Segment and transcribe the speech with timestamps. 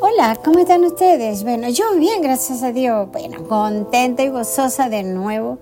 [0.00, 1.42] Hola, ¿cómo están ustedes?
[1.42, 3.10] Bueno, yo bien, gracias a Dios.
[3.10, 5.58] Bueno, contenta y gozosa de nuevo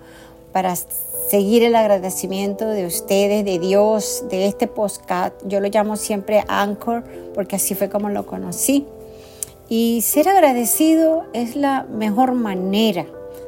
[0.53, 5.33] para seguir el agradecimiento de ustedes, de Dios, de este postcat.
[5.47, 7.03] Yo lo llamo siempre Anchor
[7.35, 8.87] porque así fue como lo conocí.
[9.71, 13.07] Y ser agradecido es la mejor manera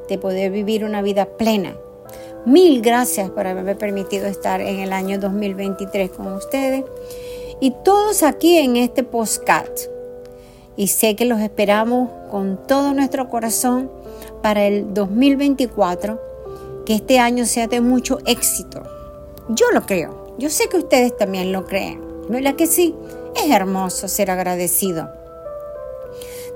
[0.08, 1.76] de poder vivir una vida plena.
[2.46, 6.86] Mil gracias por haberme permitido estar en el año 2023 con ustedes
[7.60, 9.97] y todos aquí en este postcat.
[10.78, 13.90] Y sé que los esperamos con todo nuestro corazón
[14.42, 16.18] para el 2024,
[16.86, 18.84] que este año sea de mucho éxito.
[19.48, 22.94] Yo lo creo, yo sé que ustedes también lo creen, ¿verdad que sí?
[23.34, 25.10] Es hermoso ser agradecido.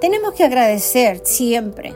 [0.00, 1.92] Tenemos que agradecer siempre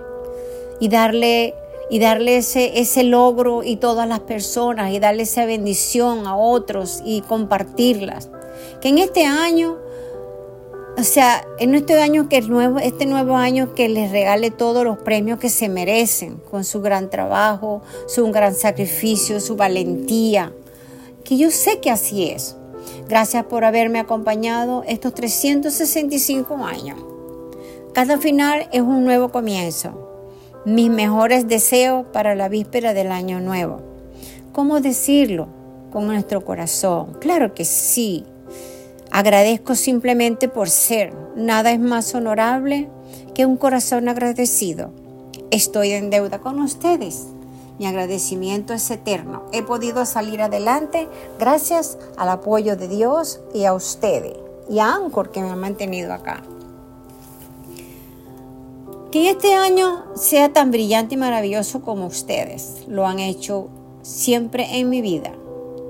[0.80, 1.54] y darle
[1.88, 7.00] y darle ese, ese logro y todas las personas y darle esa bendición a otros
[7.04, 8.28] y compartirlas.
[8.80, 9.78] Que en este año,
[10.98, 14.84] o sea, en este año que el nuevo, este nuevo año que les regale todos
[14.84, 20.52] los premios que se merecen con su gran trabajo, su gran sacrificio, su valentía.
[21.24, 22.56] Que yo sé que así es.
[23.08, 26.98] Gracias por haberme acompañado estos 365 años.
[27.92, 30.06] Cada final es un nuevo comienzo
[30.66, 33.82] mis mejores deseos para la víspera del año nuevo.
[34.50, 35.46] ¿Cómo decirlo?
[35.92, 37.16] Con nuestro corazón.
[37.20, 38.24] Claro que sí.
[39.16, 41.14] Agradezco simplemente por ser.
[41.36, 42.90] Nada es más honorable
[43.34, 44.90] que un corazón agradecido.
[45.50, 47.28] Estoy en deuda con ustedes.
[47.78, 49.44] Mi agradecimiento es eterno.
[49.54, 54.34] He podido salir adelante gracias al apoyo de Dios y a ustedes
[54.68, 56.42] y a Anchor que me ha mantenido acá.
[59.10, 63.68] Que este año sea tan brillante y maravilloso como ustedes lo han hecho
[64.02, 65.32] siempre en mi vida.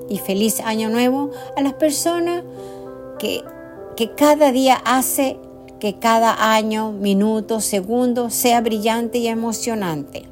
[0.08, 2.44] Y feliz año nuevo a las personas
[3.18, 3.42] que,
[3.96, 5.38] que cada día hace
[5.80, 10.24] que cada año, minuto, segundo sea brillante y emocionante.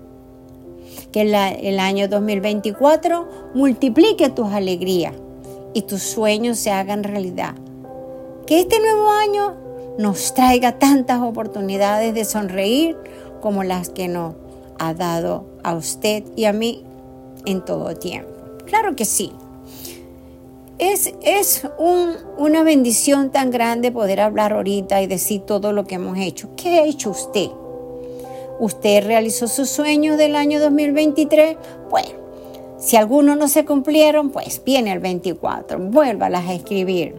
[1.12, 5.14] Que el año 2024 multiplique tus alegrías
[5.72, 7.54] y tus sueños se hagan realidad.
[8.46, 9.54] Que este nuevo año
[9.98, 12.96] nos traiga tantas oportunidades de sonreír
[13.40, 14.34] como las que nos
[14.78, 16.84] ha dado a usted y a mí
[17.44, 18.30] en todo tiempo.
[18.66, 19.32] Claro que sí.
[20.78, 26.18] Es, es una bendición tan grande poder hablar ahorita y decir todo lo que hemos
[26.18, 26.50] hecho.
[26.56, 27.48] ¿Qué ha hecho usted?
[28.58, 31.56] ¿Usted realizó sus sueños del año 2023?
[31.90, 32.08] Bueno,
[32.78, 37.14] si algunos no se cumplieron, pues viene el 24, vuélvalas a escribir.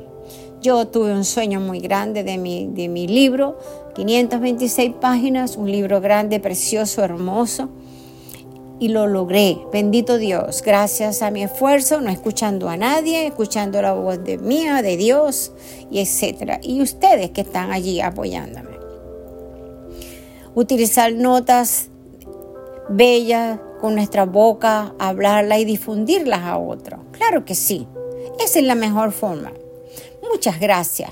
[0.61, 3.57] Yo tuve un sueño muy grande de mi, de mi libro,
[3.95, 7.69] 526 páginas, un libro grande, precioso, hermoso.
[8.77, 13.93] Y lo logré, bendito Dios, gracias a mi esfuerzo, no escuchando a nadie, escuchando la
[13.93, 15.53] voz de mía, de Dios,
[15.89, 16.59] y etcétera.
[16.61, 18.75] Y ustedes que están allí apoyándome.
[20.55, 21.87] Utilizar notas
[22.89, 26.99] bellas con nuestra boca, hablarlas y difundirlas a otros.
[27.11, 27.87] Claro que sí,
[28.43, 29.53] esa es la mejor forma.
[30.29, 31.11] Muchas gracias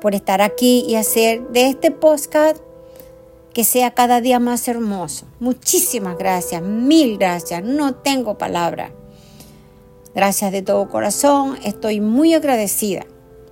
[0.00, 2.65] por estar aquí y hacer de este podcast
[3.56, 5.24] que sea cada día más hermoso.
[5.40, 7.64] Muchísimas gracias, mil gracias.
[7.64, 8.92] No tengo palabra.
[10.14, 11.56] Gracias de todo corazón.
[11.64, 13.06] Estoy muy agradecida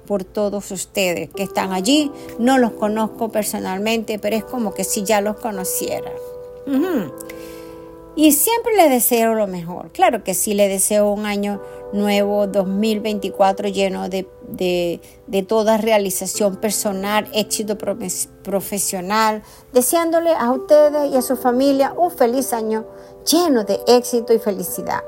[0.06, 2.12] por todos ustedes que están allí.
[2.38, 6.12] No los conozco personalmente, pero es como que si ya los conociera.
[8.14, 9.90] Y siempre le deseo lo mejor.
[9.92, 11.62] Claro que sí, le deseo un año
[11.94, 17.78] nuevo 2024 lleno de, de, toda realización personal, éxito
[18.42, 22.84] profesional, deseándole a ustedes y a su familia un feliz año
[23.24, 25.02] lleno de éxito y felicidad.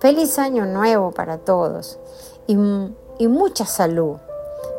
[0.00, 1.98] Feliz año nuevo para todos
[2.46, 2.54] y,
[3.18, 4.16] y mucha salud.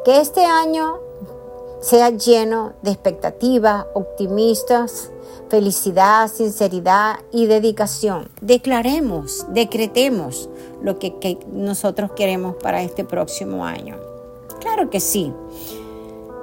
[0.03, 1.08] Que este año
[1.81, 5.11] sea lleno de expectativas optimistas
[5.49, 8.29] felicidad, sinceridad y dedicación.
[8.41, 10.49] Declaremos, decretemos
[10.81, 13.97] lo que, nosotros queremos para este próximo año.
[14.59, 15.33] Claro que sí.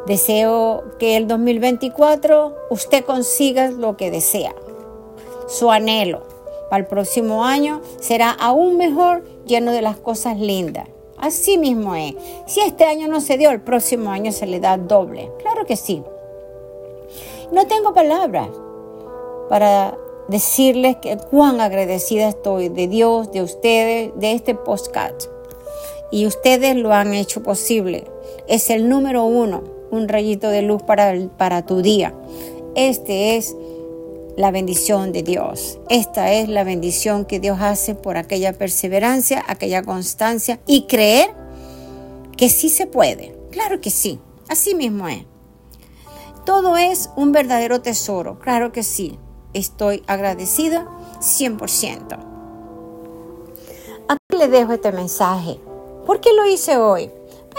[0.06, 4.55] Deseo que el 2024 usted consiga lo que desea.
[5.49, 6.23] Su anhelo
[6.71, 10.89] para el próximo año será aún mejor, lleno de las cosas lindas.
[11.19, 12.15] Así mismo es.
[12.47, 15.31] Si este año no se dio, el próximo año se le da doble.
[15.39, 16.03] Claro que sí.
[17.53, 18.49] No tengo palabras
[19.49, 19.97] para
[20.29, 25.15] decirles que cuán agradecida estoy de Dios, de ustedes, de este postcard.
[26.11, 28.05] Y ustedes lo han hecho posible.
[28.47, 32.15] Es el número uno, un rayito de luz para, para tu día.
[32.75, 33.57] Este es
[34.37, 35.79] la bendición de Dios.
[35.88, 41.35] Esta es la bendición que Dios hace por aquella perseverancia, aquella constancia y creer
[42.37, 43.35] que sí se puede.
[43.50, 45.25] Claro que sí, así mismo es.
[46.44, 49.19] Todo es un verdadero tesoro, claro que sí.
[49.55, 50.87] Estoy agradecida
[51.21, 52.19] 100%.
[54.09, 55.59] Aquí le dejo este mensaje.
[56.06, 57.11] ¿Por qué lo hice hoy?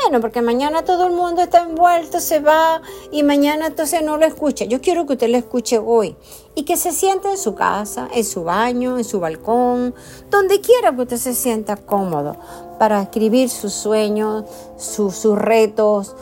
[0.04, 4.26] Bueno, porque mañana todo el mundo está envuelto, se va y mañana entonces no lo
[4.26, 4.64] escucha.
[4.66, 6.16] Yo quiero que usted lo escuche hoy
[6.54, 9.96] y que se siente en su casa, en su baño, en su balcón,
[10.30, 12.38] donde quiera que usted se sienta cómodo
[12.78, 14.46] para escribir sus sueños,
[14.78, 16.16] sus retos,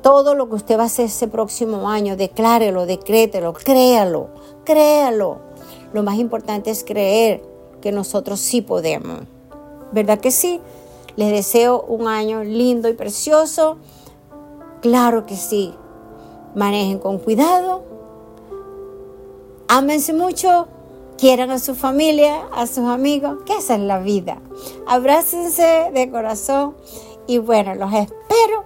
[0.00, 2.16] todo lo que usted va a hacer ese próximo año.
[2.16, 4.30] Declárelo, decrételo, créalo,
[4.64, 5.40] créalo.
[5.92, 7.42] Lo más importante es creer
[7.82, 9.20] que nosotros sí podemos.
[9.92, 10.60] ¿Verdad que sí?
[11.16, 13.78] Les deseo un año lindo y precioso.
[14.80, 15.74] Claro que sí.
[16.54, 17.82] Manejen con cuidado.
[19.68, 20.68] Ámense mucho.
[21.18, 24.40] Quieran a su familia, a sus amigos, que esa es la vida.
[24.86, 26.74] Abrácense de corazón
[27.26, 28.64] y bueno, los espero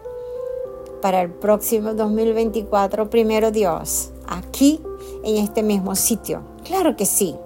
[1.02, 4.80] para el próximo 2024, primero Dios, aquí
[5.22, 6.42] en este mismo sitio.
[6.64, 7.36] Claro que sí.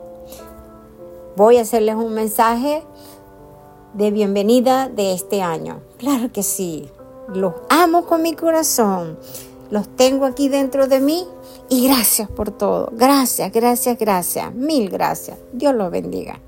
[1.34, 2.84] Voy a hacerles un mensaje
[3.94, 5.80] de bienvenida de este año.
[5.98, 6.88] Claro que sí,
[7.34, 9.18] los amo con mi corazón,
[9.70, 11.26] los tengo aquí dentro de mí
[11.68, 12.90] y gracias por todo.
[12.92, 15.38] Gracias, gracias, gracias, mil gracias.
[15.52, 16.40] Dios los bendiga.